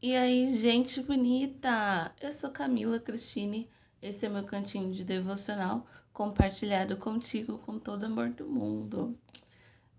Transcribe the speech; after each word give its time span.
E 0.00 0.14
aí, 0.14 0.56
gente 0.56 1.02
bonita! 1.02 2.14
Eu 2.20 2.30
sou 2.30 2.52
Camila 2.52 3.00
Cristine, 3.00 3.68
esse 4.00 4.24
é 4.24 4.28
meu 4.28 4.44
cantinho 4.44 4.92
de 4.92 5.02
devocional 5.02 5.84
compartilhado 6.12 6.96
contigo 6.96 7.58
com 7.58 7.80
todo 7.80 8.04
amor 8.04 8.28
do 8.30 8.46
mundo. 8.46 9.18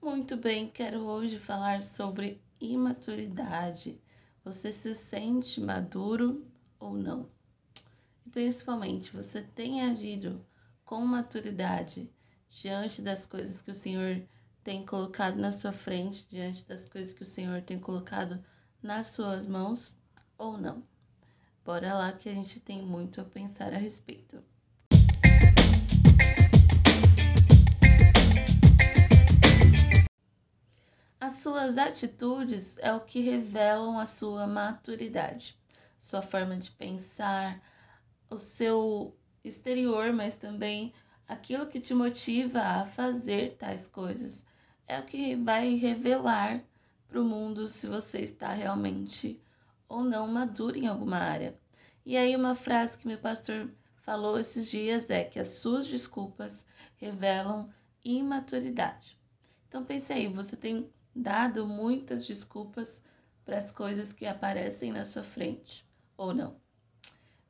Muito 0.01 0.37
bem, 0.37 0.69
quero 0.69 1.01
hoje 1.01 1.37
falar 1.37 1.83
sobre 1.83 2.41
imaturidade. 2.61 4.01
Você 4.41 4.71
se 4.71 4.95
sente 4.95 5.59
maduro 5.59 6.47
ou 6.79 6.93
não? 6.93 7.29
E 8.25 8.29
principalmente, 8.29 9.11
você 9.11 9.41
tem 9.41 9.81
agido 9.81 10.45
com 10.85 11.05
maturidade 11.05 12.09
diante 12.47 13.01
das 13.01 13.25
coisas 13.25 13.61
que 13.61 13.71
o 13.71 13.75
Senhor 13.75 14.25
tem 14.63 14.85
colocado 14.85 15.35
na 15.35 15.51
sua 15.51 15.73
frente, 15.73 16.25
diante 16.29 16.65
das 16.65 16.87
coisas 16.87 17.11
que 17.11 17.23
o 17.23 17.25
Senhor 17.25 17.61
tem 17.63 17.77
colocado 17.77 18.41
nas 18.81 19.07
suas 19.07 19.45
mãos 19.45 19.95
ou 20.37 20.57
não. 20.57 20.83
Bora 21.65 21.93
lá 21.93 22.13
que 22.13 22.29
a 22.29 22.33
gente 22.33 22.59
tem 22.59 22.81
muito 22.81 23.21
a 23.21 23.25
pensar 23.25 23.73
a 23.73 23.77
respeito. 23.77 24.41
As 31.19 31.33
suas 31.33 31.77
atitudes 31.77 32.77
é 32.79 32.93
o 32.93 33.01
que 33.01 33.19
revelam 33.19 33.99
a 33.99 34.05
sua 34.05 34.47
maturidade, 34.47 35.55
sua 35.99 36.21
forma 36.21 36.57
de 36.57 36.71
pensar, 36.71 37.61
o 38.29 38.37
seu 38.37 39.15
exterior, 39.43 40.13
mas 40.13 40.35
também 40.35 40.93
aquilo 41.27 41.67
que 41.67 41.79
te 41.79 41.93
motiva 41.93 42.61
a 42.61 42.85
fazer 42.85 43.57
tais 43.57 43.87
coisas. 43.87 44.45
É 44.87 44.99
o 44.99 45.05
que 45.05 45.35
vai 45.35 45.75
revelar 45.75 46.63
para 47.09 47.19
o 47.19 47.25
mundo 47.25 47.67
se 47.67 47.87
você 47.87 48.19
está 48.19 48.53
realmente 48.53 49.41
ou 49.87 50.03
não 50.03 50.27
maduro 50.27 50.77
em 50.77 50.87
alguma 50.87 51.17
área. 51.17 51.57
E 52.05 52.15
aí, 52.15 52.35
uma 52.35 52.53
frase 52.55 52.97
que 52.97 53.07
meu 53.07 53.17
pastor 53.17 53.69
falou 54.03 54.39
esses 54.39 54.69
dias 54.69 55.09
é 55.09 55.23
que 55.23 55.39
as 55.39 55.49
suas 55.49 55.87
desculpas 55.87 56.65
revelam 56.97 57.69
imaturidade. 58.05 59.19
Então, 59.67 59.83
pense 59.83 60.13
aí, 60.13 60.27
você 60.27 60.55
tem 60.55 60.89
dado 61.15 61.67
muitas 61.67 62.25
desculpas 62.25 63.03
para 63.43 63.57
as 63.57 63.71
coisas 63.71 64.13
que 64.13 64.27
aparecem 64.27 64.91
na 64.91 65.03
sua 65.03 65.23
frente 65.23 65.85
ou 66.15 66.33
não? 66.33 66.55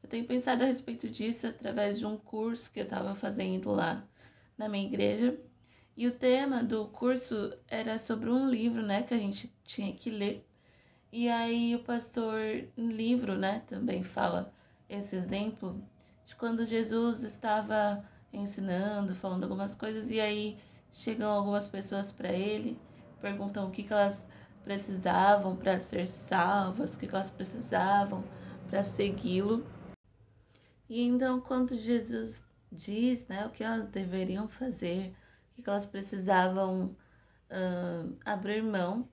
Eu 0.01 0.07
tenho 0.07 0.25
pensado 0.25 0.63
a 0.63 0.67
respeito 0.67 1.09
disso 1.09 1.47
através 1.47 1.99
de 1.99 2.05
um 2.05 2.17
curso 2.17 2.71
que 2.71 2.79
eu 2.79 2.85
estava 2.85 3.13
fazendo 3.13 3.71
lá 3.71 4.07
na 4.57 4.69
minha 4.69 4.85
igreja. 4.85 5.37
E 5.99 6.07
o 6.07 6.11
tema 6.11 6.63
do 6.63 6.87
curso 6.87 7.53
era 7.67 7.99
sobre 7.99 8.29
um 8.29 8.49
livro, 8.49 8.81
né, 8.81 9.03
que 9.03 9.13
a 9.13 9.17
gente 9.17 9.53
tinha 9.65 9.93
que 9.93 10.09
ler. 10.09 10.47
E 11.11 11.27
aí 11.27 11.75
o 11.75 11.83
pastor, 11.83 12.39
livro, 12.77 13.37
né, 13.37 13.63
também 13.67 14.01
fala 14.01 14.53
esse 14.87 15.17
exemplo 15.17 15.83
de 16.23 16.37
quando 16.37 16.65
Jesus 16.65 17.21
estava 17.21 18.01
ensinando, 18.31 19.13
falando 19.13 19.43
algumas 19.43 19.75
coisas 19.75 20.09
e 20.09 20.21
aí 20.21 20.57
chegam 20.89 21.29
algumas 21.29 21.67
pessoas 21.67 22.13
para 22.13 22.31
ele, 22.31 22.79
perguntam 23.19 23.67
o 23.67 23.69
que, 23.69 23.83
que 23.83 23.91
elas 23.91 24.25
precisavam 24.63 25.57
para 25.57 25.81
ser 25.81 26.07
salvas, 26.07 26.95
o 26.95 26.99
que, 26.99 27.07
que 27.09 27.15
elas 27.15 27.29
precisavam 27.29 28.23
para 28.69 28.85
segui-lo. 28.85 29.67
E 30.89 31.01
então, 31.01 31.41
quando 31.41 31.77
Jesus 31.77 32.41
diz 32.71 33.27
né, 33.27 33.45
o 33.45 33.49
que 33.49 33.65
elas 33.65 33.85
deveriam 33.85 34.47
fazer, 34.47 35.13
que 35.61 35.69
elas 35.69 35.85
precisavam 35.85 36.95
uh, 37.49 38.17
abrir 38.25 38.63
mão, 38.63 39.09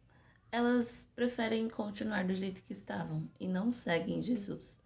elas 0.51 1.09
preferem 1.15 1.69
continuar 1.69 2.27
do 2.27 2.35
jeito 2.35 2.63
que 2.63 2.73
estavam 2.73 3.29
e 3.39 3.47
não 3.49 3.71
seguem 3.71 4.23
Jesus. 4.23 4.79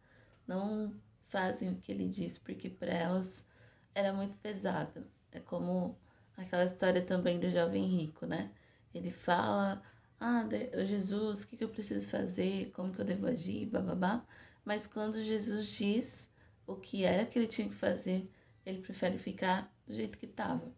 Não 0.47 0.93
fazem 1.29 1.71
o 1.71 1.77
que 1.77 1.93
ele 1.93 2.09
diz 2.09 2.39
porque 2.39 2.69
para 2.69 2.93
elas 2.93 3.47
era 3.95 4.13
muito 4.13 4.37
pesado. 4.39 5.07
É 5.33 5.41
como 5.41 5.99
aquela 6.37 6.65
história 6.65 7.03
também 7.03 7.39
do 7.39 7.51
jovem 7.51 7.87
rico, 7.87 8.27
né? 8.27 8.51
Ele 8.95 9.11
fala: 9.11 9.83
Ah, 10.19 10.47
Jesus, 10.87 11.43
o 11.43 11.47
que, 11.47 11.63
eu 11.63 11.69
preciso 11.69 12.09
fazer? 12.09 12.71
Como 12.73 12.93
que 12.93 13.01
eu 13.01 13.05
devo 13.05 13.27
agir? 13.27 13.67
Bababá. 13.67 14.25
Mas 14.65 14.87
quando 14.87 15.23
Jesus 15.23 15.67
diz 15.69 16.29
o 16.67 16.77
que 16.77 17.05
era 17.05 17.27
que 17.27 17.39
ele 17.39 17.47
tinha 17.47 17.69
que 17.69 17.75
fazer, 17.75 18.29
ele 18.65 18.81
prefere 18.81 19.19
ficar 19.19 19.73
do 19.87 19.95
jeito 19.95 20.19
que 20.19 20.27
estava. 20.27 20.73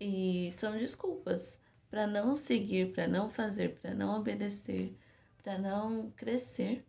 E 0.00 0.52
são 0.58 0.76
desculpas 0.76 1.60
para 1.88 2.06
não 2.06 2.36
seguir, 2.36 2.92
para 2.92 3.06
não 3.06 3.30
fazer, 3.30 3.78
para 3.80 3.94
não 3.94 4.18
obedecer, 4.18 4.96
para 5.42 5.58
não 5.58 6.10
crescer. 6.10 6.84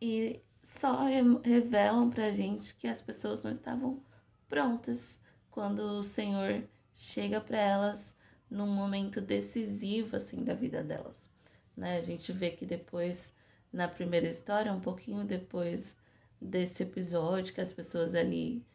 E 0.00 0.42
só 0.62 1.04
revelam 1.44 2.10
para 2.10 2.26
a 2.26 2.32
gente 2.32 2.74
que 2.74 2.86
as 2.86 3.00
pessoas 3.00 3.42
não 3.42 3.52
estavam 3.52 4.02
prontas 4.48 5.20
quando 5.50 5.80
o 5.80 6.02
Senhor 6.02 6.62
chega 6.94 7.40
para 7.40 7.58
elas 7.58 8.16
num 8.50 8.66
momento 8.66 9.20
decisivo 9.20 10.16
assim 10.16 10.44
da 10.44 10.54
vida 10.54 10.82
delas. 10.82 11.30
Né? 11.76 11.98
A 11.98 12.02
gente 12.02 12.32
vê 12.32 12.50
que 12.50 12.66
depois, 12.66 13.34
na 13.72 13.88
primeira 13.88 14.28
história, 14.28 14.72
um 14.72 14.80
pouquinho 14.80 15.24
depois 15.24 15.96
desse 16.40 16.82
episódio, 16.82 17.54
que 17.54 17.60
as 17.60 17.72
pessoas 17.72 18.14
ali 18.14 18.66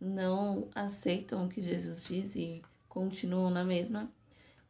não 0.00 0.70
aceitam 0.74 1.44
o 1.44 1.48
que 1.48 1.60
Jesus 1.60 2.04
diz 2.04 2.34
e 2.34 2.62
continuam 2.96 3.50
na 3.50 3.62
mesma, 3.62 4.10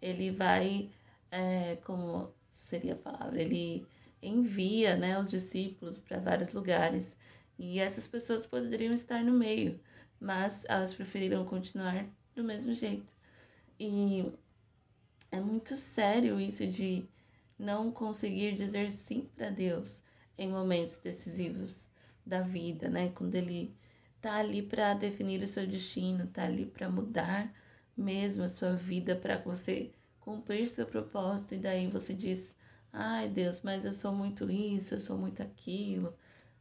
ele 0.02 0.32
vai, 0.32 0.90
é, 1.30 1.76
como 1.84 2.34
seria 2.50 2.94
a 2.94 2.96
palavra, 2.96 3.40
ele 3.40 3.86
envia 4.20 4.96
né, 4.96 5.16
os 5.16 5.30
discípulos 5.30 5.96
para 5.96 6.18
vários 6.18 6.52
lugares 6.52 7.16
e 7.56 7.78
essas 7.78 8.08
pessoas 8.08 8.44
poderiam 8.44 8.92
estar 8.92 9.22
no 9.22 9.32
meio, 9.32 9.78
mas 10.18 10.64
elas 10.68 10.92
preferiram 10.92 11.44
continuar 11.44 12.04
do 12.34 12.42
mesmo 12.42 12.74
jeito. 12.74 13.14
E 13.78 14.32
é 15.30 15.38
muito 15.38 15.76
sério 15.76 16.40
isso 16.40 16.66
de 16.66 17.08
não 17.56 17.92
conseguir 17.92 18.54
dizer 18.54 18.90
sim 18.90 19.30
para 19.36 19.50
Deus 19.50 20.02
em 20.36 20.50
momentos 20.50 20.96
decisivos 20.96 21.88
da 22.26 22.42
vida, 22.42 22.88
né? 22.88 23.10
Quando 23.10 23.36
ele 23.36 23.72
tá 24.20 24.34
ali 24.34 24.62
para 24.62 24.94
definir 24.94 25.40
o 25.44 25.46
seu 25.46 25.64
destino, 25.64 26.26
tá 26.26 26.42
ali 26.42 26.66
para 26.66 26.90
mudar 26.90 27.54
mesmo 27.96 28.44
a 28.44 28.48
sua 28.48 28.74
vida 28.76 29.16
para 29.16 29.38
você 29.38 29.90
cumprir 30.20 30.68
seu 30.68 30.86
propósito 30.86 31.54
e 31.54 31.58
daí 31.58 31.86
você 31.88 32.12
diz: 32.14 32.54
"Ai, 32.92 33.28
Deus, 33.28 33.62
mas 33.62 33.84
eu 33.84 33.92
sou 33.92 34.12
muito 34.12 34.50
isso, 34.50 34.94
eu 34.94 35.00
sou 35.00 35.16
muito 35.18 35.42
aquilo, 35.42 36.14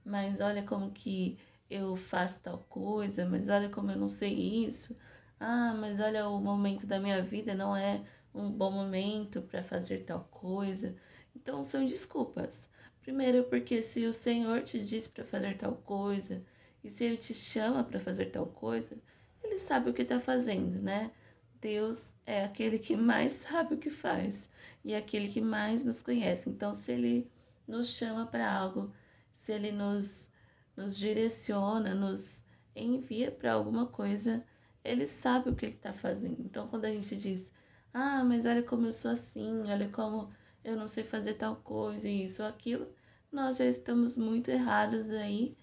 mas 0.06 0.40
olha 0.40 0.64
como 0.64 0.92
que 0.92 1.38
eu 1.70 1.96
faço 1.96 2.42
tal 2.42 2.60
coisa, 2.70 3.26
mas 3.26 3.50
olha 3.50 3.70
como 3.70 3.92
eu 3.92 3.98
não 3.98 4.10
sei 4.10 4.34
isso. 4.66 4.96
Ah, 5.40 5.74
mas 5.74 6.00
olha 6.00 6.28
o 6.28 6.40
momento 6.40 6.86
da 6.88 7.00
minha 7.00 7.22
vida 7.22 7.54
não 7.54 7.76
é 7.76 8.04
um 8.34 8.50
bom 8.52 8.72
momento 8.72 9.42
para 9.42 9.62
fazer 9.64 10.06
tal 10.06 10.26
coisa". 10.32 10.96
Então 11.36 11.64
são 11.64 11.86
desculpas. 11.86 12.70
Primeiro, 13.02 13.44
porque 13.46 13.82
se 13.82 14.06
o 14.06 14.14
Senhor 14.14 14.64
te 14.64 14.80
diz 14.80 15.08
para 15.08 15.24
fazer 15.26 15.58
tal 15.58 15.76
coisa, 15.76 16.44
e 16.84 16.90
se 16.90 17.04
ele 17.04 17.18
te 17.18 17.34
chama 17.34 17.84
para 17.84 18.00
fazer 18.00 18.28
tal 18.28 18.46
coisa, 18.48 18.98
ele 19.44 19.58
sabe 19.60 19.90
o 19.90 19.94
que 19.94 20.02
está 20.04 20.20
fazendo, 20.20 20.82
né? 20.82 21.12
Deus 21.62 22.16
é 22.26 22.44
aquele 22.44 22.80
que 22.80 22.96
mais 22.96 23.32
sabe 23.34 23.76
o 23.76 23.78
que 23.78 23.90
faz 23.90 24.50
e 24.84 24.94
é 24.94 24.98
aquele 24.98 25.30
que 25.30 25.42
mais 25.42 25.84
nos 25.84 26.02
conhece. 26.02 26.50
Então, 26.50 26.76
se 26.76 26.92
Ele 26.92 27.30
nos 27.68 27.90
chama 27.90 28.26
para 28.26 28.52
algo, 28.52 28.94
se 29.40 29.52
Ele 29.52 29.72
nos, 29.72 30.32
nos 30.76 30.96
direciona, 30.96 31.96
nos 31.96 32.44
envia 32.76 33.32
para 33.32 33.54
alguma 33.54 33.88
coisa, 33.88 34.46
Ele 34.84 35.08
sabe 35.08 35.50
o 35.50 35.56
que 35.56 35.66
Ele 35.66 35.74
está 35.74 35.94
fazendo. 35.94 36.42
Então, 36.42 36.68
quando 36.68 36.86
a 36.86 36.92
gente 36.92 37.16
diz, 37.16 37.52
ah, 37.94 38.24
mas 38.24 38.46
olha 38.46 38.62
como 38.62 38.88
eu 38.88 38.94
sou 38.94 39.12
assim, 39.12 39.70
olha 39.72 39.90
como 39.90 40.32
eu 40.64 40.76
não 40.76 40.88
sei 40.88 41.04
fazer 41.04 41.36
tal 41.36 41.56
coisa, 41.58 42.10
isso 42.10 42.42
ou 42.42 42.48
aquilo, 42.48 42.88
nós 43.32 43.58
já 43.58 43.66
estamos 43.66 44.18
muito 44.18 44.50
errados 44.50 45.12
aí 45.12 45.56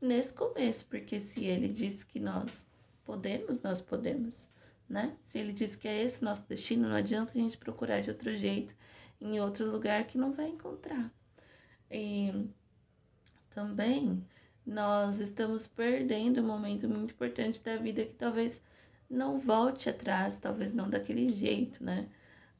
nesse 0.00 0.32
começo, 0.32 0.86
porque 0.86 1.20
se 1.20 1.44
Ele 1.44 1.68
diz 1.68 2.02
que 2.04 2.18
nós 2.18 2.66
podemos, 3.04 3.62
nós 3.62 3.80
podemos 3.80 4.50
né? 4.90 5.16
Se 5.20 5.38
ele 5.38 5.52
diz 5.52 5.76
que 5.76 5.86
é 5.86 6.02
esse 6.02 6.22
nosso 6.24 6.48
destino, 6.48 6.88
não 6.88 6.96
adianta 6.96 7.30
a 7.30 7.40
gente 7.40 7.56
procurar 7.56 8.00
de 8.00 8.10
outro 8.10 8.36
jeito, 8.36 8.74
em 9.20 9.40
outro 9.40 9.70
lugar 9.70 10.04
que 10.04 10.18
não 10.18 10.32
vai 10.32 10.48
encontrar. 10.48 11.10
E 11.88 12.48
também 13.50 14.26
nós 14.66 15.20
estamos 15.20 15.66
perdendo 15.66 16.40
um 16.40 16.46
momento 16.46 16.88
muito 16.88 17.14
importante 17.14 17.62
da 17.62 17.76
vida 17.76 18.04
que 18.04 18.14
talvez 18.14 18.60
não 19.08 19.38
volte 19.38 19.88
atrás, 19.88 20.36
talvez 20.36 20.72
não 20.72 20.90
daquele 20.90 21.30
jeito, 21.30 21.84
né? 21.84 22.08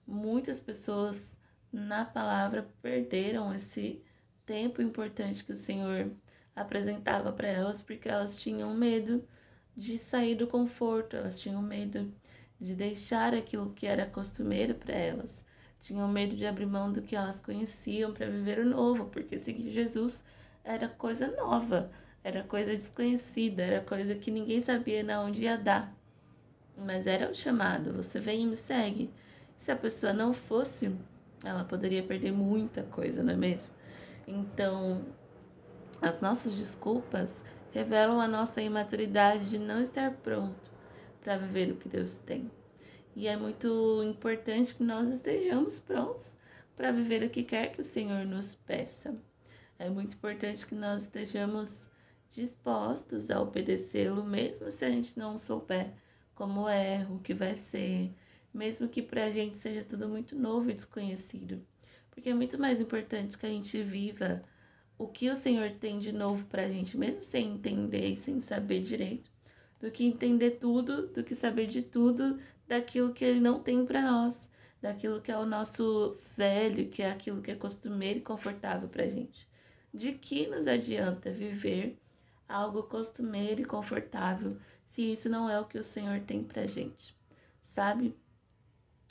Muitas 0.06 0.60
pessoas 0.60 1.36
na 1.72 2.04
palavra 2.04 2.68
perderam 2.80 3.52
esse 3.52 4.02
tempo 4.46 4.82
importante 4.82 5.44
que 5.44 5.52
o 5.52 5.56
Senhor 5.56 6.10
apresentava 6.54 7.32
para 7.32 7.48
elas 7.48 7.80
porque 7.80 8.08
elas 8.08 8.34
tinham 8.36 8.74
medo 8.74 9.24
de 9.76 9.96
sair 9.98 10.34
do 10.34 10.46
conforto, 10.46 11.16
elas 11.16 11.38
tinham 11.38 11.62
medo 11.62 12.12
de 12.60 12.74
deixar 12.74 13.34
aquilo 13.34 13.72
que 13.72 13.86
era 13.86 14.04
costumeiro 14.06 14.74
para 14.74 14.94
elas, 14.94 15.46
tinham 15.80 16.06
medo 16.08 16.36
de 16.36 16.46
abrir 16.46 16.66
mão 16.66 16.92
do 16.92 17.00
que 17.00 17.16
elas 17.16 17.40
conheciam 17.40 18.12
para 18.12 18.28
viver 18.28 18.58
o 18.58 18.66
novo, 18.66 19.06
porque 19.06 19.38
seguir 19.38 19.70
Jesus 19.70 20.24
era 20.62 20.88
coisa 20.88 21.28
nova, 21.28 21.90
era 22.22 22.44
coisa 22.44 22.76
desconhecida, 22.76 23.62
era 23.62 23.80
coisa 23.80 24.14
que 24.14 24.30
ninguém 24.30 24.60
sabia 24.60 25.02
na 25.02 25.22
onde 25.22 25.44
ia 25.44 25.56
dar. 25.56 25.96
Mas 26.76 27.06
era 27.06 27.30
o 27.30 27.34
chamado, 27.34 27.92
você 27.94 28.20
vem 28.20 28.42
e 28.42 28.46
me 28.46 28.56
segue. 28.56 29.10
Se 29.56 29.70
a 29.70 29.76
pessoa 29.76 30.12
não 30.12 30.32
fosse, 30.32 30.94
ela 31.44 31.64
poderia 31.64 32.02
perder 32.02 32.32
muita 32.32 32.82
coisa, 32.84 33.22
não 33.22 33.32
é 33.32 33.36
mesmo? 33.36 33.70
Então, 34.26 35.04
as 36.00 36.20
nossas 36.20 36.54
desculpas 36.54 37.44
revelam 37.72 38.20
a 38.20 38.26
nossa 38.26 38.62
imaturidade 38.62 39.48
de 39.48 39.58
não 39.58 39.80
estar 39.80 40.12
pronto 40.18 40.70
para 41.22 41.36
viver 41.36 41.72
o 41.72 41.76
que 41.76 41.88
Deus 41.88 42.16
tem. 42.16 42.50
E 43.14 43.26
é 43.28 43.36
muito 43.36 44.02
importante 44.02 44.74
que 44.74 44.82
nós 44.82 45.08
estejamos 45.08 45.78
prontos 45.78 46.36
para 46.76 46.92
viver 46.92 47.22
o 47.22 47.30
que 47.30 47.42
quer 47.42 47.72
que 47.72 47.80
o 47.80 47.84
Senhor 47.84 48.24
nos 48.24 48.54
peça. 48.54 49.14
É 49.78 49.90
muito 49.90 50.14
importante 50.14 50.66
que 50.66 50.74
nós 50.74 51.02
estejamos 51.02 51.90
dispostos 52.30 53.30
a 53.30 53.40
obedecê-lo, 53.40 54.24
mesmo 54.24 54.70
se 54.70 54.84
a 54.84 54.90
gente 54.90 55.18
não 55.18 55.38
souber 55.38 55.92
como 56.34 56.68
é, 56.68 57.06
o 57.10 57.18
que 57.18 57.34
vai 57.34 57.54
ser, 57.54 58.14
mesmo 58.54 58.88
que 58.88 59.02
para 59.02 59.26
a 59.26 59.30
gente 59.30 59.58
seja 59.58 59.84
tudo 59.84 60.08
muito 60.08 60.34
novo 60.36 60.70
e 60.70 60.74
desconhecido. 60.74 61.62
Porque 62.10 62.30
é 62.30 62.34
muito 62.34 62.58
mais 62.58 62.80
importante 62.80 63.36
que 63.36 63.46
a 63.46 63.50
gente 63.50 63.82
viva 63.82 64.42
o 65.00 65.08
que 65.08 65.30
o 65.30 65.34
Senhor 65.34 65.70
tem 65.80 65.98
de 65.98 66.12
novo 66.12 66.44
para 66.44 66.64
a 66.64 66.68
gente, 66.68 66.94
mesmo 66.94 67.22
sem 67.22 67.54
entender 67.54 68.10
e 68.10 68.16
sem 68.16 68.38
saber 68.38 68.82
direito, 68.82 69.30
do 69.80 69.90
que 69.90 70.04
entender 70.04 70.58
tudo, 70.60 71.06
do 71.06 71.24
que 71.24 71.34
saber 71.34 71.66
de 71.68 71.80
tudo 71.80 72.38
daquilo 72.68 73.14
que 73.14 73.24
Ele 73.24 73.40
não 73.40 73.62
tem 73.62 73.86
para 73.86 74.02
nós, 74.02 74.50
daquilo 74.78 75.22
que 75.22 75.32
é 75.32 75.38
o 75.38 75.46
nosso 75.46 76.14
velho, 76.36 76.90
que 76.90 77.02
é 77.02 77.10
aquilo 77.10 77.40
que 77.40 77.50
é 77.50 77.54
costumeiro 77.54 78.18
e 78.18 78.22
confortável 78.22 78.90
para 78.90 79.04
a 79.04 79.08
gente. 79.08 79.48
De 79.92 80.12
que 80.12 80.46
nos 80.46 80.66
adianta 80.66 81.32
viver 81.32 81.98
algo 82.46 82.82
costumeiro 82.82 83.62
e 83.62 83.64
confortável 83.64 84.58
se 84.84 85.12
isso 85.12 85.30
não 85.30 85.48
é 85.48 85.58
o 85.58 85.64
que 85.64 85.78
o 85.78 85.84
Senhor 85.84 86.20
tem 86.20 86.44
para 86.44 86.64
a 86.64 86.66
gente? 86.66 87.16
Sabe? 87.62 88.14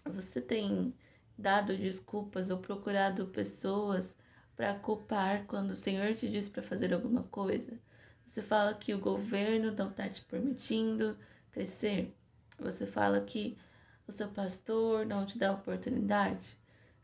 Você 0.06 0.40
tem 0.40 0.94
dado 1.36 1.76
desculpas 1.76 2.52
ou 2.52 2.60
procurado 2.60 3.26
pessoas 3.26 4.16
para 4.60 4.76
culpar 4.76 5.46
quando 5.46 5.72
o 5.72 5.76
Senhor 5.76 6.14
te 6.16 6.28
diz 6.28 6.50
para 6.50 6.62
fazer 6.62 6.94
alguma 6.94 7.24
coisa? 7.24 7.80
Você 8.26 8.42
fala 8.42 8.74
que 8.74 8.94
o 8.94 9.00
governo 9.00 9.72
não 9.72 9.90
está 9.90 10.10
te 10.10 10.22
permitindo 10.26 11.18
crescer? 11.50 12.14
Você 12.60 12.86
fala 12.86 13.22
que 13.22 13.58
o 14.06 14.12
seu 14.12 14.28
pastor 14.28 15.06
não 15.06 15.26
te 15.26 15.38
dá 15.38 15.54
oportunidade? 15.54 16.60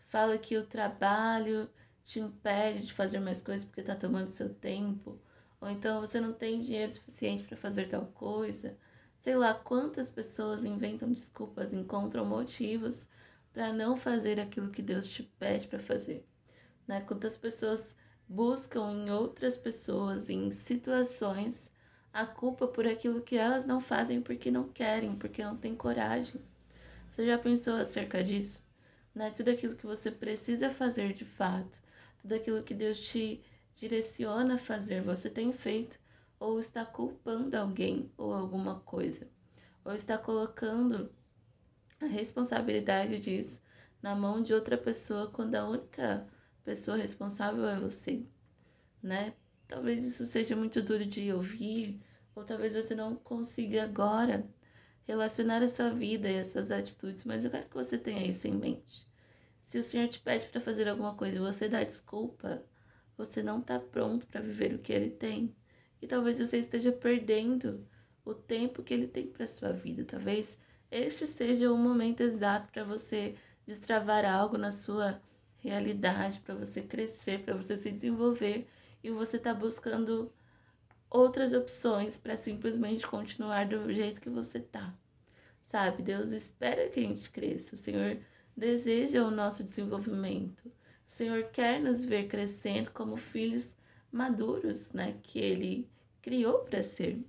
Fala 0.09 0.37
que 0.37 0.57
o 0.57 0.65
trabalho 0.65 1.69
te 2.03 2.19
impede 2.19 2.87
de 2.87 2.91
fazer 2.91 3.21
mais 3.21 3.41
coisas 3.41 3.63
porque 3.65 3.79
está 3.79 3.95
tomando 3.95 4.27
seu 4.27 4.53
tempo? 4.53 5.17
Ou 5.61 5.69
então 5.69 6.01
você 6.01 6.19
não 6.19 6.33
tem 6.33 6.59
dinheiro 6.59 6.91
suficiente 6.91 7.45
para 7.45 7.55
fazer 7.55 7.87
tal 7.87 8.05
coisa? 8.07 8.77
Sei 9.21 9.33
lá 9.33 9.53
quantas 9.53 10.09
pessoas 10.09 10.65
inventam 10.65 11.09
desculpas, 11.09 11.71
encontram 11.71 12.25
motivos 12.25 13.07
para 13.53 13.71
não 13.71 13.95
fazer 13.95 14.41
aquilo 14.41 14.71
que 14.71 14.81
Deus 14.81 15.07
te 15.07 15.23
pede 15.39 15.67
para 15.67 15.79
fazer. 15.79 16.27
Né? 16.87 17.01
Quantas 17.01 17.37
pessoas 17.37 17.95
buscam 18.27 18.91
em 18.91 19.09
outras 19.09 19.57
pessoas, 19.57 20.29
em 20.29 20.51
situações, 20.51 21.71
a 22.13 22.25
culpa 22.25 22.67
por 22.67 22.87
aquilo 22.87 23.21
que 23.21 23.35
elas 23.35 23.65
não 23.65 23.81
fazem 23.81 24.21
porque 24.21 24.49
não 24.49 24.69
querem, 24.69 25.15
porque 25.15 25.43
não 25.43 25.57
têm 25.57 25.75
coragem. 25.75 26.41
Você 27.09 27.25
já 27.25 27.37
pensou 27.37 27.75
acerca 27.75 28.23
disso? 28.23 28.63
Né? 29.13 29.31
Tudo 29.31 29.49
aquilo 29.49 29.75
que 29.75 29.85
você 29.85 30.11
precisa 30.11 30.69
fazer 30.69 31.13
de 31.13 31.25
fato, 31.25 31.81
tudo 32.21 32.33
aquilo 32.33 32.63
que 32.63 32.73
Deus 32.73 32.99
te 32.99 33.43
direciona 33.75 34.55
a 34.55 34.57
fazer, 34.57 35.01
você 35.01 35.29
tem 35.29 35.51
feito, 35.51 35.99
ou 36.39 36.59
está 36.59 36.85
culpando 36.85 37.57
alguém 37.57 38.11
ou 38.17 38.33
alguma 38.33 38.79
coisa, 38.81 39.27
ou 39.83 39.93
está 39.93 40.17
colocando 40.17 41.09
a 42.01 42.05
responsabilidade 42.05 43.19
disso 43.19 43.61
na 44.01 44.15
mão 44.15 44.41
de 44.41 44.53
outra 44.53 44.77
pessoa 44.77 45.29
quando 45.31 45.55
a 45.55 45.67
única 45.67 46.27
pessoa 46.65 46.97
responsável 46.97 47.65
é 47.67 47.79
você, 47.79 48.25
né? 49.01 49.33
Talvez 49.67 50.03
isso 50.03 50.25
seja 50.25 50.55
muito 50.55 50.81
duro 50.81 51.05
de 51.05 51.31
ouvir, 51.31 52.01
ou 52.35 52.43
talvez 52.43 52.73
você 52.73 52.95
não 52.95 53.15
consiga 53.15 53.83
agora 53.83 54.45
relacionar 55.07 55.61
a 55.61 55.69
sua 55.69 55.91
vida 55.91 56.29
e 56.29 56.39
as 56.39 56.47
suas 56.47 56.71
atitudes, 56.71 57.23
mas 57.23 57.45
eu 57.45 57.51
quero 57.51 57.69
que 57.69 57.75
você 57.75 57.97
tenha 57.97 58.25
isso 58.25 58.47
em 58.47 58.55
mente. 58.55 59.07
Se 59.67 59.77
o 59.77 59.83
Senhor 59.83 60.07
te 60.09 60.19
pede 60.19 60.47
para 60.47 60.59
fazer 60.59 60.87
alguma 60.87 61.15
coisa 61.15 61.37
e 61.37 61.39
você 61.39 61.69
dá 61.69 61.83
desculpa, 61.83 62.63
você 63.15 63.43
não 63.43 63.59
está 63.59 63.79
pronto 63.79 64.25
para 64.27 64.41
viver 64.41 64.73
o 64.73 64.79
que 64.79 64.91
Ele 64.91 65.11
tem. 65.11 65.55
E 66.01 66.07
talvez 66.07 66.39
você 66.39 66.57
esteja 66.57 66.91
perdendo 66.91 67.87
o 68.23 68.33
tempo 68.33 68.83
que 68.83 68.93
Ele 68.93 69.07
tem 69.07 69.27
para 69.27 69.47
sua 69.47 69.71
vida. 69.71 70.03
Talvez 70.03 70.59
este 70.89 71.27
seja 71.27 71.71
o 71.71 71.77
momento 71.77 72.21
exato 72.21 72.71
para 72.71 72.83
você 72.83 73.35
destravar 73.65 74.25
algo 74.25 74.57
na 74.57 74.71
sua 74.71 75.21
realidade, 75.69 76.39
para 76.39 76.55
você 76.55 76.81
crescer, 76.81 77.43
para 77.43 77.55
você 77.55 77.77
se 77.77 77.91
desenvolver 77.91 78.67
e 79.03 79.09
você 79.09 79.37
está 79.37 79.53
buscando 79.53 80.31
outras 81.09 81.53
opções 81.53 82.17
para 82.17 82.37
simplesmente 82.37 83.05
continuar 83.07 83.67
do 83.67 83.91
jeito 83.93 84.21
que 84.21 84.29
você 84.29 84.59
tá. 84.59 84.93
Sabe? 85.61 86.03
Deus 86.03 86.31
espera 86.31 86.89
que 86.89 86.99
a 86.99 87.03
gente 87.03 87.29
cresça. 87.29 87.75
O 87.75 87.77
Senhor 87.77 88.17
deseja 88.55 89.23
o 89.23 89.31
nosso 89.31 89.63
desenvolvimento. 89.63 90.67
O 90.67 91.11
Senhor 91.11 91.45
quer 91.51 91.79
nos 91.81 92.05
ver 92.05 92.27
crescendo 92.27 92.91
como 92.91 93.17
filhos 93.17 93.77
maduros, 94.11 94.93
né, 94.93 95.17
que 95.21 95.39
ele 95.39 95.89
criou 96.21 96.59
para 96.59 96.81
ser. 96.81 97.23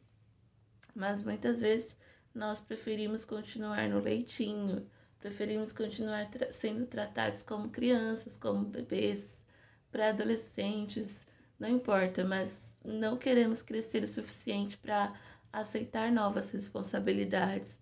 Mas 0.95 1.23
muitas 1.23 1.61
vezes 1.61 1.97
nós 2.35 2.61
preferimos 2.61 3.25
continuar 3.25 3.89
no 3.89 4.01
leitinho, 4.01 4.87
preferimos 5.27 5.73
continuar 5.73 6.31
tra 6.31 6.53
sendo 6.53 6.87
tratados 6.87 7.43
como 7.43 7.69
crianças, 7.69 8.37
como 8.37 8.65
bebês, 8.65 9.45
para 9.91 10.11
adolescentes, 10.11 11.27
não 11.59 11.69
importa, 11.69 12.25
mas 12.25 12.63
não 12.85 13.17
queremos 13.17 13.61
crescer 13.61 14.05
o 14.05 14.07
suficiente 14.07 14.79
para 14.79 15.13
aceitar 15.53 16.13
novas 16.13 16.49
responsabilidades, 16.53 17.81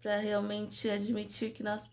para 0.00 0.16
realmente 0.16 0.88
admitir 0.88 1.52
que 1.52 1.62
nós 1.62 1.86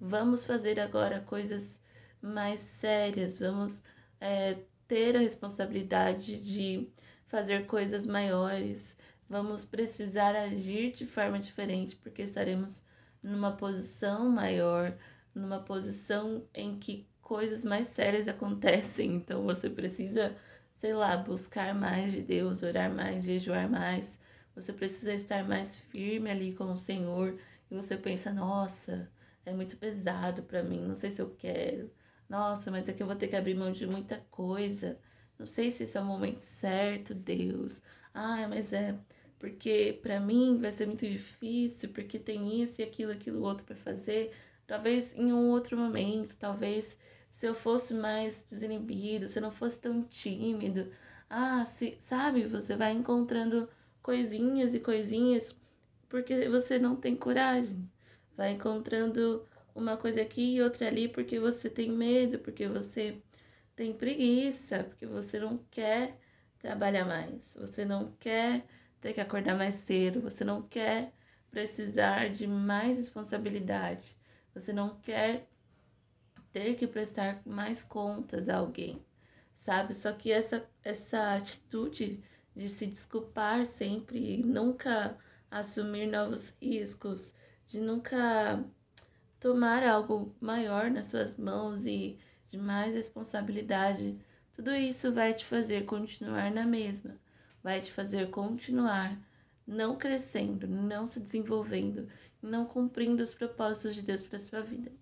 vamos 0.00 0.44
fazer 0.44 0.78
agora 0.78 1.18
coisas 1.18 1.82
mais 2.22 2.60
sérias, 2.60 3.40
vamos 3.40 3.82
é, 4.20 4.56
ter 4.86 5.16
a 5.16 5.20
responsabilidade 5.20 6.38
de 6.38 6.88
fazer 7.26 7.66
coisas 7.66 8.06
maiores, 8.06 8.96
vamos 9.28 9.64
precisar 9.64 10.36
agir 10.36 10.92
de 10.92 11.04
forma 11.04 11.40
diferente, 11.40 11.96
porque 11.96 12.22
estaremos 12.22 12.84
numa 13.24 13.56
posição 13.56 14.28
maior, 14.28 14.96
numa 15.34 15.58
posição 15.60 16.46
em 16.54 16.74
que 16.74 17.06
coisas 17.22 17.64
mais 17.64 17.88
sérias 17.88 18.28
acontecem. 18.28 19.14
Então 19.16 19.42
você 19.44 19.68
precisa, 19.70 20.36
sei 20.78 20.94
lá, 20.94 21.16
buscar 21.16 21.74
mais 21.74 22.12
de 22.12 22.20
Deus, 22.22 22.62
orar 22.62 22.92
mais, 22.92 23.24
jejuar 23.24 23.68
mais. 23.68 24.20
Você 24.54 24.72
precisa 24.72 25.12
estar 25.14 25.44
mais 25.44 25.78
firme 25.78 26.30
ali 26.30 26.52
com 26.54 26.70
o 26.70 26.76
Senhor. 26.76 27.38
E 27.70 27.74
você 27.74 27.96
pensa, 27.96 28.32
nossa, 28.32 29.10
é 29.46 29.52
muito 29.52 29.76
pesado 29.76 30.42
para 30.42 30.62
mim, 30.62 30.80
não 30.86 30.94
sei 30.94 31.10
se 31.10 31.20
eu 31.22 31.30
quero. 31.36 31.90
Nossa, 32.28 32.70
mas 32.70 32.88
é 32.88 32.92
que 32.92 33.02
eu 33.02 33.06
vou 33.06 33.16
ter 33.16 33.28
que 33.28 33.36
abrir 33.36 33.54
mão 33.54 33.72
de 33.72 33.86
muita 33.86 34.18
coisa. 34.30 34.98
Não 35.38 35.46
sei 35.46 35.70
se 35.70 35.84
esse 35.84 35.96
é 35.96 36.00
o 36.00 36.04
momento 36.04 36.40
certo, 36.40 37.14
Deus. 37.14 37.82
Ah, 38.12 38.46
mas 38.48 38.72
é 38.72 38.94
porque 39.44 39.98
para 40.02 40.18
mim 40.18 40.56
vai 40.58 40.72
ser 40.72 40.86
muito 40.86 41.06
difícil, 41.06 41.90
porque 41.90 42.18
tem 42.18 42.62
isso 42.62 42.80
e 42.80 42.84
aquilo, 42.84 43.12
aquilo 43.12 43.42
outro 43.42 43.66
para 43.66 43.76
fazer. 43.76 44.32
Talvez 44.66 45.14
em 45.14 45.34
um 45.34 45.50
outro 45.50 45.76
momento, 45.76 46.34
talvez 46.36 46.96
se 47.28 47.46
eu 47.46 47.54
fosse 47.54 47.92
mais 47.92 48.42
desinibido, 48.42 49.28
se 49.28 49.38
eu 49.38 49.42
não 49.42 49.50
fosse 49.50 49.78
tão 49.78 50.02
tímido. 50.02 50.90
Ah, 51.28 51.66
se, 51.66 51.98
sabe, 52.00 52.46
você 52.46 52.74
vai 52.74 52.92
encontrando 52.92 53.68
coisinhas 54.02 54.74
e 54.74 54.80
coisinhas 54.80 55.54
porque 56.08 56.48
você 56.48 56.78
não 56.78 56.96
tem 56.96 57.14
coragem. 57.14 57.86
Vai 58.34 58.52
encontrando 58.52 59.46
uma 59.74 59.98
coisa 59.98 60.22
aqui 60.22 60.54
e 60.54 60.62
outra 60.62 60.88
ali 60.88 61.06
porque 61.06 61.38
você 61.38 61.68
tem 61.68 61.90
medo, 61.92 62.38
porque 62.38 62.66
você 62.66 63.20
tem 63.76 63.92
preguiça, 63.92 64.84
porque 64.84 65.04
você 65.04 65.38
não 65.38 65.58
quer 65.70 66.18
trabalhar 66.58 67.04
mais, 67.04 67.54
você 67.60 67.84
não 67.84 68.10
quer 68.18 68.64
ter 69.04 69.12
que 69.12 69.20
acordar 69.20 69.54
mais 69.54 69.74
cedo, 69.74 70.22
você 70.22 70.44
não 70.44 70.62
quer 70.62 71.12
precisar 71.50 72.30
de 72.30 72.46
mais 72.46 72.96
responsabilidade, 72.96 74.16
você 74.54 74.72
não 74.72 74.98
quer 75.00 75.46
ter 76.50 76.74
que 76.74 76.86
prestar 76.86 77.42
mais 77.44 77.84
contas 77.84 78.48
a 78.48 78.56
alguém, 78.56 79.04
sabe? 79.54 79.94
Só 79.94 80.10
que 80.10 80.32
essa, 80.32 80.66
essa 80.82 81.34
atitude 81.34 82.24
de 82.56 82.66
se 82.66 82.86
desculpar 82.86 83.66
sempre, 83.66 84.42
nunca 84.42 85.18
assumir 85.50 86.06
novos 86.06 86.54
riscos, 86.58 87.34
de 87.66 87.82
nunca 87.82 88.64
tomar 89.38 89.82
algo 89.86 90.34
maior 90.40 90.90
nas 90.90 91.08
suas 91.08 91.36
mãos 91.36 91.84
e 91.84 92.18
de 92.46 92.56
mais 92.56 92.94
responsabilidade, 92.94 94.18
tudo 94.54 94.74
isso 94.74 95.12
vai 95.12 95.34
te 95.34 95.44
fazer 95.44 95.84
continuar 95.84 96.50
na 96.50 96.64
mesma, 96.64 97.20
vai 97.64 97.80
te 97.80 97.90
fazer 97.90 98.30
continuar 98.30 99.18
não 99.66 99.96
crescendo, 99.96 100.68
não 100.68 101.06
se 101.06 101.18
desenvolvendo, 101.18 102.06
não 102.42 102.66
cumprindo 102.66 103.22
os 103.22 103.32
propósitos 103.32 103.94
de 103.94 104.02
Deus 104.02 104.20
para 104.20 104.38
sua 104.38 104.60
vida. 104.60 104.92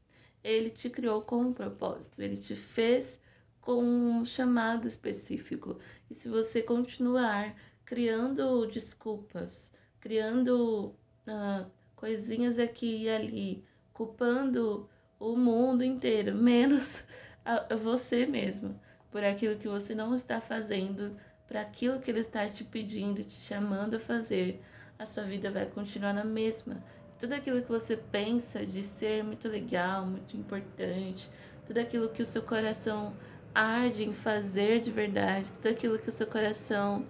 Ele 0.44 0.70
te 0.70 0.88
criou 0.88 1.22
com 1.22 1.40
um 1.40 1.52
propósito, 1.52 2.22
ele 2.22 2.36
te 2.36 2.54
fez 2.54 3.20
com 3.60 3.82
um 3.82 4.24
chamado 4.24 4.86
específico. 4.86 5.78
E 6.08 6.14
se 6.14 6.28
você 6.28 6.62
continuar 6.62 7.56
criando 7.84 8.66
desculpas, 8.66 9.72
criando 9.98 10.94
uh, 11.26 11.68
coisinhas 11.96 12.60
aqui 12.60 13.02
e 13.02 13.08
ali, 13.08 13.64
culpando 13.92 14.88
o 15.18 15.36
mundo 15.36 15.82
inteiro, 15.82 16.34
menos 16.38 17.02
a, 17.44 17.74
você 17.74 18.24
mesmo, 18.24 18.80
por 19.10 19.24
aquilo 19.24 19.58
que 19.58 19.68
você 19.68 19.94
não 19.94 20.14
está 20.14 20.40
fazendo, 20.40 21.16
para 21.52 21.60
aquilo 21.60 22.00
que 22.00 22.10
ele 22.10 22.20
está 22.20 22.48
te 22.48 22.64
pedindo, 22.64 23.22
te 23.22 23.34
chamando 23.34 23.96
a 23.96 24.00
fazer, 24.00 24.58
a 24.98 25.04
sua 25.04 25.24
vida 25.24 25.50
vai 25.50 25.66
continuar 25.66 26.14
na 26.14 26.24
mesma. 26.24 26.82
Tudo 27.18 27.34
aquilo 27.34 27.60
que 27.60 27.68
você 27.68 27.94
pensa 27.94 28.64
de 28.64 28.82
ser 28.82 29.22
muito 29.22 29.46
legal, 29.48 30.06
muito 30.06 30.34
importante, 30.34 31.28
tudo 31.66 31.76
aquilo 31.76 32.08
que 32.08 32.22
o 32.22 32.26
seu 32.26 32.40
coração 32.40 33.14
arde 33.54 34.02
em 34.02 34.14
fazer 34.14 34.80
de 34.80 34.90
verdade, 34.90 35.52
tudo 35.52 35.68
aquilo 35.68 35.98
que 35.98 36.08
o 36.08 36.12
seu 36.12 36.26
coração 36.26 37.06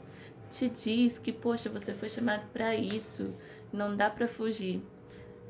te 0.50 0.68
diz 0.68 1.20
que, 1.20 1.32
poxa, 1.32 1.70
você 1.70 1.94
foi 1.94 2.10
chamado 2.10 2.44
para 2.52 2.74
isso, 2.74 3.32
não 3.72 3.94
dá 3.94 4.10
para 4.10 4.26
fugir. 4.26 4.82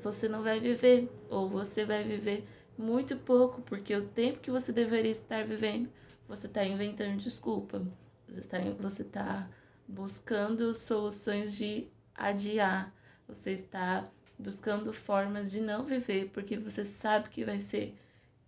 Você 0.02 0.28
não 0.28 0.42
vai 0.42 0.60
viver, 0.60 1.10
ou 1.30 1.48
você 1.48 1.82
vai 1.82 2.04
viver 2.04 2.46
muito 2.76 3.16
pouco, 3.16 3.62
porque 3.62 3.96
o 3.96 4.06
tempo 4.08 4.40
que 4.40 4.50
você 4.50 4.70
deveria 4.70 5.12
estar 5.12 5.46
vivendo, 5.46 5.88
você 6.28 6.46
está 6.46 6.62
inventando 6.62 7.16
desculpa, 7.16 7.82
você 8.28 9.02
está 9.02 9.24
tá 9.24 9.50
buscando 9.88 10.74
soluções 10.74 11.54
de 11.54 11.88
adiar, 12.14 12.94
você 13.26 13.52
está 13.52 14.04
buscando 14.38 14.92
formas 14.92 15.50
de 15.50 15.60
não 15.60 15.84
viver, 15.84 16.30
porque 16.30 16.56
você 16.56 16.84
sabe 16.84 17.28
que 17.28 17.44
vai 17.44 17.60
ser 17.60 17.94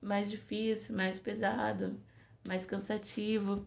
mais 0.00 0.30
difícil, 0.30 0.94
mais 0.96 1.18
pesado, 1.18 1.98
mais 2.46 2.66
cansativo. 2.66 3.66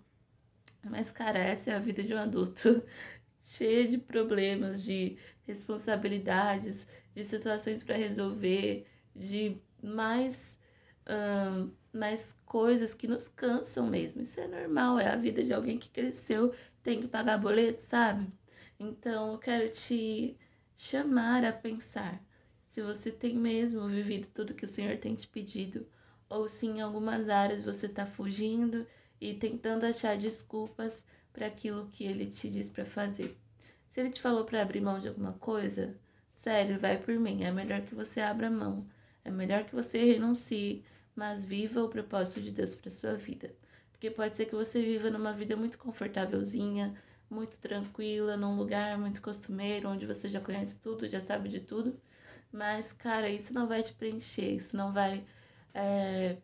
Mas, 0.83 1.11
cara, 1.11 1.39
essa 1.39 1.71
é 1.71 1.75
a 1.75 1.79
vida 1.79 2.03
de 2.03 2.13
um 2.13 2.17
adulto, 2.17 2.83
cheia 3.41 3.87
de 3.87 3.97
problemas, 3.97 4.83
de 4.83 5.17
responsabilidades, 5.45 6.87
de 7.15 7.23
situações 7.23 7.83
para 7.83 7.95
resolver, 7.97 8.85
de 9.15 9.57
mais, 9.81 10.56
mais 11.93 12.33
coisas 12.45 12.93
que 12.93 13.07
nos 13.07 13.27
cansam 13.27 13.87
mesmo. 13.87 14.21
Isso 14.21 14.39
é 14.39 14.47
normal, 14.47 14.99
é 14.99 15.07
a 15.09 15.15
vida 15.15 15.43
de 15.43 15.53
alguém 15.53 15.77
que 15.77 15.89
cresceu, 15.89 16.53
tem 16.83 17.01
que 17.01 17.07
pagar 17.07 17.37
boleto, 17.37 17.81
sabe? 17.81 18.27
Então, 18.79 19.33
eu 19.33 19.37
quero 19.39 19.69
te 19.69 20.37
chamar 20.75 21.43
a 21.43 21.51
pensar 21.51 22.21
se 22.67 22.81
você 22.81 23.11
tem 23.11 23.35
mesmo 23.35 23.87
vivido 23.87 24.27
tudo 24.33 24.53
que 24.53 24.65
o 24.65 24.67
Senhor 24.67 24.97
tem 24.97 25.15
te 25.15 25.27
pedido 25.27 25.87
ou 26.29 26.47
se 26.47 26.67
em 26.67 26.81
algumas 26.81 27.29
áreas 27.29 27.63
você 27.63 27.87
está 27.87 28.05
fugindo 28.05 28.85
e 29.19 29.33
tentando 29.33 29.85
achar 29.85 30.17
desculpas 30.17 31.03
para 31.33 31.47
aquilo 31.47 31.87
que 31.87 32.03
ele 32.03 32.25
te 32.27 32.49
diz 32.49 32.69
para 32.69 32.85
fazer. 32.85 33.35
Se 33.89 33.99
ele 33.99 34.11
te 34.11 34.21
falou 34.21 34.45
para 34.45 34.61
abrir 34.61 34.81
mão 34.81 34.99
de 34.99 35.07
alguma 35.07 35.33
coisa, 35.33 35.95
sério, 36.35 36.79
vai 36.79 36.97
por 36.97 37.17
mim. 37.17 37.43
É 37.43 37.51
melhor 37.51 37.81
que 37.81 37.95
você 37.95 38.19
abra 38.21 38.49
mão. 38.49 38.85
É 39.23 39.31
melhor 39.31 39.63
que 39.63 39.73
você 39.73 40.03
renuncie, 40.03 40.83
mas 41.17 41.43
viva 41.43 41.83
o 41.83 41.89
propósito 41.89 42.41
de 42.41 42.51
Deus 42.51 42.75
para 42.75 42.91
sua 42.91 43.15
vida. 43.15 43.51
Porque 43.91 44.11
pode 44.11 44.37
ser 44.37 44.45
que 44.45 44.55
você 44.55 44.81
viva 44.81 45.09
numa 45.09 45.33
vida 45.33 45.57
muito 45.57 45.79
confortávelzinha, 45.79 46.93
muito 47.27 47.57
tranquila, 47.57 48.37
num 48.37 48.55
lugar 48.55 48.97
muito 48.99 49.19
costumeiro, 49.19 49.89
onde 49.89 50.05
você 50.05 50.29
já 50.29 50.39
conhece 50.39 50.79
tudo, 50.79 51.09
já 51.09 51.19
sabe 51.19 51.49
de 51.49 51.59
tudo. 51.59 51.99
Mas, 52.51 52.93
cara, 52.93 53.27
isso 53.29 53.51
não 53.51 53.67
vai 53.67 53.81
te 53.81 53.93
preencher, 53.93 54.51
isso 54.53 54.77
não 54.77 54.93
vai 54.93 55.25
é, 55.73 56.37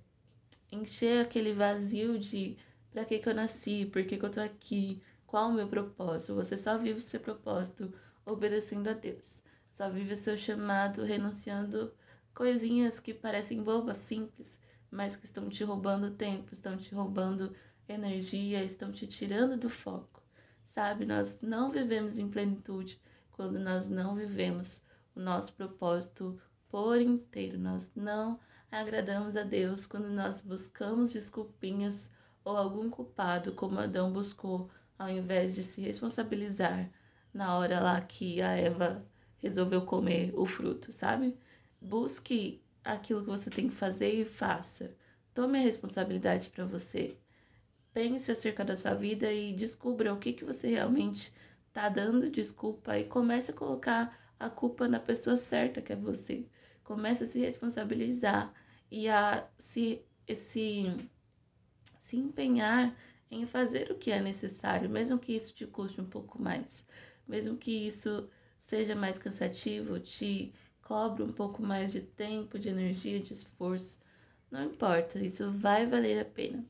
encher 0.72 1.22
aquele 1.22 1.54
vazio 1.54 2.18
de 2.18 2.58
para 2.92 3.06
que, 3.06 3.20
que 3.20 3.30
eu 3.30 3.36
nasci, 3.36 3.86
por 3.86 4.04
que, 4.06 4.18
que 4.18 4.26
eu 4.26 4.32
tô 4.32 4.40
aqui, 4.40 5.02
qual 5.28 5.50
o 5.50 5.54
meu 5.54 5.68
propósito. 5.68 6.36
Você 6.36 6.58
só 6.58 6.80
vive 6.80 7.00
seu 7.00 7.20
propósito 7.20 7.94
obedecendo 8.26 8.88
a 8.90 8.94
Deus. 8.94 9.44
Só 9.72 9.90
vive 9.90 10.14
o 10.14 10.18
seu 10.18 10.36
chamado 10.36 11.04
renunciando 11.04 11.94
coisinhas 12.34 13.00
que 13.00 13.14
parecem 13.14 13.64
bobas, 13.64 13.98
simples, 13.98 14.60
mas 14.94 15.16
que 15.16 15.26
estão 15.26 15.50
te 15.50 15.64
roubando 15.64 16.12
tempo, 16.12 16.54
estão 16.54 16.78
te 16.78 16.94
roubando 16.94 17.54
energia, 17.90 18.64
estão 18.64 18.92
te 18.92 19.08
tirando 19.08 19.58
do 19.58 19.70
foco. 19.70 20.22
Sabe, 20.66 21.06
nós 21.06 21.42
não 21.42 21.72
vivemos 21.72 22.18
em 22.18 22.30
plenitude 22.30 23.02
quando 23.32 23.60
nós 23.60 23.90
não 23.90 24.16
vivemos 24.16 24.84
o 25.16 25.20
nosso 25.20 25.54
propósito 25.54 26.40
por 26.70 27.02
inteiro. 27.02 27.58
Nós 27.58 27.92
não 27.96 28.40
agradamos 28.72 29.36
a 29.36 29.44
Deus 29.44 29.86
quando 29.86 30.10
nós 30.10 30.42
buscamos 30.42 31.12
desculpinhas 31.12 32.10
ou 32.44 32.56
algum 32.56 32.90
culpado, 32.90 33.54
como 33.54 33.80
Adão 33.80 34.12
buscou, 34.12 34.70
ao 34.98 35.10
invés 35.10 35.56
de 35.56 35.64
se 35.64 35.82
responsabilizar 35.82 36.90
na 37.34 37.58
hora 37.58 37.80
lá 37.80 38.00
que 38.02 38.42
a 38.42 38.52
Eva 38.52 39.06
resolveu 39.40 39.82
comer 39.84 40.32
o 40.36 40.46
fruto, 40.46 40.92
sabe? 40.92 41.38
Busque 41.82 42.63
aquilo 42.84 43.22
que 43.22 43.30
você 43.30 43.50
tem 43.50 43.68
que 43.68 43.76
fazer 43.76 44.12
e 44.14 44.26
faça. 44.26 44.96
Tome 45.34 45.60
a 45.60 45.62
responsabilidade 45.62 46.50
para 46.50 46.66
você. 46.66 47.18
Pense 47.94 48.32
acerca 48.32 48.66
da 48.66 48.76
sua 48.76 48.94
vida 48.94 49.32
e 49.32 49.54
descubra 49.54 50.14
o 50.14 50.20
que, 50.20 50.34
que 50.34 50.46
você 50.46 50.68
realmente 50.68 51.34
está 51.68 51.90
dando 51.90 52.30
desculpa 52.30 52.98
e 52.98 53.06
comece 53.06 53.52
a 53.52 53.54
colocar 53.54 54.18
a 54.40 54.50
culpa 54.50 54.88
na 54.88 55.00
pessoa 55.00 55.38
certa, 55.38 55.82
que 55.82 55.94
é 55.94 55.96
você. 55.96 56.46
Comece 56.84 57.24
a 57.24 57.28
se 57.28 57.40
responsabilizar 57.40 58.54
e 58.92 59.08
a 59.08 59.48
se, 59.58 60.04
se, 60.36 61.10
se 61.98 62.18
empenhar 62.18 62.96
em 63.32 63.48
fazer 63.48 63.92
o 63.92 63.98
que 63.98 64.12
é 64.12 64.22
necessário, 64.22 64.90
mesmo 64.90 65.18
que 65.18 65.36
isso 65.36 65.54
te 65.54 65.66
custe 65.66 66.00
um 66.00 66.06
pouco 66.06 66.42
mais, 66.42 66.86
mesmo 67.28 67.58
que 67.58 67.88
isso 67.88 68.30
seja 68.62 68.96
mais 68.96 69.18
cansativo, 69.18 70.00
te 70.00 70.54
cobre 70.84 71.24
um 71.24 71.32
pouco 71.32 71.62
mais 71.64 71.92
de 71.92 72.02
tempo, 72.02 72.60
de 72.60 72.70
energia, 72.70 73.20
de 73.20 73.34
esforço. 73.34 74.00
Não 74.52 74.66
importa, 74.66 75.20
isso 75.20 75.52
vai 75.52 75.88
valer 75.88 76.22
a 76.22 76.26
pena, 76.26 76.64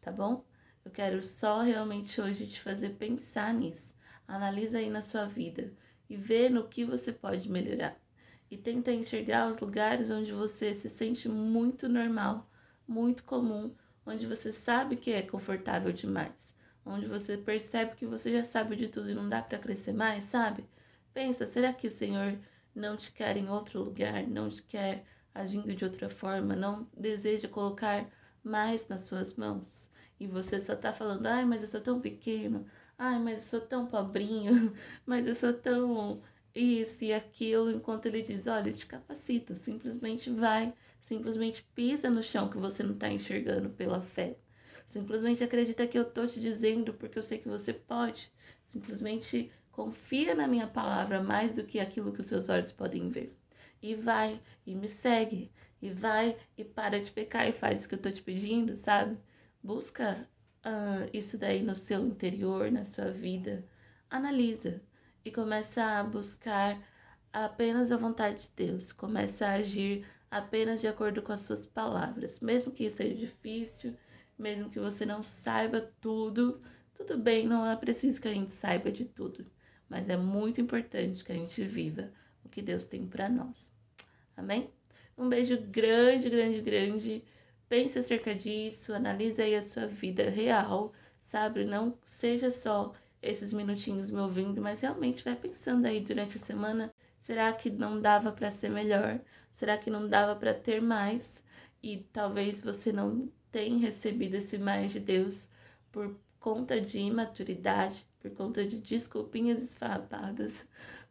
tá 0.00 0.10
bom? 0.10 0.44
Eu 0.84 0.90
quero 0.90 1.22
só 1.22 1.60
realmente 1.60 2.20
hoje 2.20 2.46
te 2.46 2.60
fazer 2.60 2.90
pensar 2.90 3.54
nisso. 3.54 3.94
Analisa 4.26 4.78
aí 4.78 4.90
na 4.90 5.00
sua 5.00 5.26
vida 5.26 5.72
e 6.08 6.16
vê 6.16 6.48
no 6.48 6.66
que 6.66 6.84
você 6.84 7.12
pode 7.12 7.50
melhorar 7.50 7.96
e 8.50 8.56
tenta 8.56 8.90
enxergar 8.90 9.48
os 9.48 9.58
lugares 9.58 10.10
onde 10.10 10.32
você 10.32 10.72
se 10.72 10.88
sente 10.88 11.28
muito 11.28 11.88
normal, 11.88 12.48
muito 12.86 13.24
comum, 13.24 13.74
onde 14.06 14.26
você 14.26 14.50
sabe 14.50 14.96
que 14.96 15.12
é 15.12 15.22
confortável 15.22 15.92
demais, 15.92 16.56
onde 16.84 17.06
você 17.06 17.36
percebe 17.36 17.96
que 17.96 18.06
você 18.06 18.32
já 18.32 18.44
sabe 18.44 18.74
de 18.74 18.88
tudo 18.88 19.10
e 19.10 19.14
não 19.14 19.28
dá 19.28 19.42
para 19.42 19.58
crescer 19.58 19.92
mais, 19.92 20.24
sabe? 20.24 20.64
Pensa, 21.12 21.46
será 21.46 21.72
que 21.72 21.86
o 21.86 21.90
Senhor 21.90 22.38
não 22.78 22.96
te 22.96 23.12
quer 23.12 23.36
em 23.36 23.48
outro 23.48 23.82
lugar, 23.82 24.26
não 24.26 24.48
te 24.48 24.62
quer 24.62 25.04
agindo 25.34 25.74
de 25.74 25.84
outra 25.84 26.08
forma, 26.08 26.56
não 26.56 26.88
deseja 26.96 27.48
colocar 27.48 28.08
mais 28.42 28.88
nas 28.88 29.02
suas 29.02 29.34
mãos? 29.34 29.90
E 30.20 30.26
você 30.26 30.60
só 30.60 30.74
tá 30.74 30.92
falando, 30.92 31.26
ai, 31.26 31.44
mas 31.44 31.62
eu 31.62 31.68
sou 31.68 31.80
tão 31.80 32.00
pequeno, 32.00 32.66
ai, 32.96 33.18
mas 33.18 33.42
eu 33.42 33.60
sou 33.60 33.68
tão 33.68 33.86
pobrinho, 33.86 34.74
mas 35.06 35.26
eu 35.26 35.34
sou 35.34 35.52
tão 35.52 36.22
isso 36.54 37.04
e 37.04 37.12
aquilo, 37.12 37.70
enquanto 37.70 38.06
ele 38.06 38.22
diz: 38.22 38.46
Olha, 38.46 38.72
te 38.72 38.86
capacita, 38.86 39.54
simplesmente 39.54 40.30
vai, 40.30 40.74
simplesmente 41.02 41.62
pisa 41.74 42.10
no 42.10 42.22
chão 42.22 42.48
que 42.48 42.58
você 42.58 42.82
não 42.82 42.94
está 42.94 43.08
enxergando 43.10 43.70
pela 43.70 44.00
fé. 44.00 44.36
Simplesmente 44.88 45.44
acredita 45.44 45.86
que 45.86 45.98
eu 45.98 46.02
estou 46.02 46.26
te 46.26 46.40
dizendo 46.40 46.94
porque 46.94 47.18
eu 47.18 47.22
sei 47.22 47.38
que 47.38 47.48
você 47.48 47.72
pode. 47.72 48.32
Simplesmente 48.66 49.52
confia 49.78 50.34
na 50.34 50.48
minha 50.48 50.66
palavra 50.66 51.22
mais 51.22 51.52
do 51.52 51.62
que 51.62 51.78
aquilo 51.78 52.12
que 52.12 52.20
os 52.20 52.26
seus 52.26 52.48
olhos 52.48 52.72
podem 52.72 53.08
ver. 53.08 53.32
E 53.80 53.94
vai, 53.94 54.42
e 54.66 54.74
me 54.74 54.88
segue, 54.88 55.52
e 55.80 55.88
vai, 55.88 56.36
e 56.56 56.64
para 56.64 56.98
de 56.98 57.08
pecar 57.12 57.48
e 57.48 57.52
faz 57.52 57.84
o 57.84 57.88
que 57.88 57.94
eu 57.94 57.98
estou 57.98 58.10
te 58.10 58.20
pedindo, 58.20 58.76
sabe? 58.76 59.16
Busca 59.62 60.28
uh, 60.66 61.08
isso 61.12 61.38
daí 61.38 61.62
no 61.62 61.76
seu 61.76 62.04
interior, 62.04 62.72
na 62.72 62.84
sua 62.84 63.12
vida. 63.12 63.64
Analisa 64.10 64.82
e 65.24 65.30
começa 65.30 65.80
a 65.80 66.02
buscar 66.02 66.82
apenas 67.32 67.92
a 67.92 67.96
vontade 67.96 68.48
de 68.48 68.50
Deus, 68.56 68.90
começa 68.90 69.46
a 69.46 69.52
agir 69.52 70.04
apenas 70.28 70.80
de 70.80 70.88
acordo 70.88 71.22
com 71.22 71.30
as 71.30 71.42
suas 71.42 71.64
palavras, 71.64 72.40
mesmo 72.40 72.72
que 72.72 72.86
isso 72.86 72.96
seja 72.96 73.14
difícil, 73.14 73.96
mesmo 74.36 74.70
que 74.70 74.80
você 74.80 75.06
não 75.06 75.22
saiba 75.22 75.88
tudo, 76.00 76.60
tudo 76.94 77.16
bem, 77.16 77.46
não 77.46 77.64
é 77.64 77.76
preciso 77.76 78.20
que 78.20 78.26
a 78.26 78.34
gente 78.34 78.52
saiba 78.52 78.90
de 78.90 79.04
tudo, 79.04 79.46
mas 79.88 80.08
é 80.08 80.16
muito 80.16 80.60
importante 80.60 81.24
que 81.24 81.32
a 81.32 81.34
gente 81.34 81.62
viva 81.64 82.10
o 82.44 82.48
que 82.48 82.62
Deus 82.62 82.86
tem 82.86 83.06
para 83.06 83.28
nós. 83.28 83.72
Amém? 84.36 84.70
Um 85.16 85.28
beijo 85.28 85.58
grande, 85.60 86.30
grande, 86.30 86.60
grande. 86.60 87.24
Pense 87.68 87.98
acerca 87.98 88.34
disso, 88.34 88.94
analise 88.94 89.42
aí 89.42 89.54
a 89.54 89.62
sua 89.62 89.86
vida 89.86 90.30
real, 90.30 90.92
sabe? 91.22 91.64
Não 91.64 91.98
seja 92.04 92.50
só 92.50 92.92
esses 93.20 93.52
minutinhos 93.52 94.10
me 94.10 94.20
ouvindo, 94.20 94.60
mas 94.60 94.80
realmente 94.80 95.24
vai 95.24 95.34
pensando 95.34 95.86
aí 95.86 96.00
durante 96.00 96.36
a 96.36 96.40
semana, 96.40 96.92
será 97.20 97.52
que 97.52 97.68
não 97.68 98.00
dava 98.00 98.32
para 98.32 98.50
ser 98.50 98.70
melhor? 98.70 99.20
Será 99.52 99.76
que 99.76 99.90
não 99.90 100.08
dava 100.08 100.36
para 100.36 100.54
ter 100.54 100.80
mais? 100.80 101.42
E 101.82 101.98
talvez 102.12 102.60
você 102.60 102.92
não 102.92 103.28
tenha 103.50 103.78
recebido 103.78 104.36
esse 104.36 104.56
mais 104.58 104.92
de 104.92 105.00
Deus 105.00 105.50
por 105.90 106.16
conta 106.40 106.80
de 106.80 106.98
imaturidade, 106.98 108.06
por 108.20 108.30
conta 108.32 108.66
de 108.66 108.80
desculpinhas 108.80 109.62
esfarrapadas, 109.62 110.66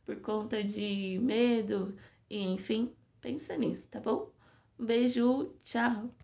por 0.06 0.20
conta 0.22 0.64
de 0.64 1.20
medo, 1.22 1.96
e 2.30 2.40
enfim, 2.44 2.94
pensa 3.22 3.56
nisso, 3.58 3.88
tá 3.90 4.00
bom? 4.00 4.32
Um 4.80 4.86
beijo, 4.86 5.54
tchau! 5.64 6.14